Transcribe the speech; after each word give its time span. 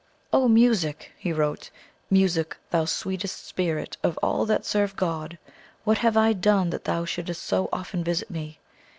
"O 0.33 0.47
Music!" 0.47 1.11
he 1.15 1.31
wrote, 1.31 1.69
"Music, 2.09 2.57
thou 2.71 2.85
Sweetest 2.85 3.45
Spirit 3.45 3.97
of 4.01 4.17
all 4.23 4.47
that 4.47 4.65
serve 4.65 4.95
God, 4.95 5.37
what 5.83 5.99
have 5.99 6.17
I 6.17 6.33
done 6.33 6.71
that 6.71 6.85
thou 6.85 7.05
shouldst 7.05 7.43
so 7.43 7.69
often 7.71 8.03
visit 8.03 8.31
me? 8.31 8.57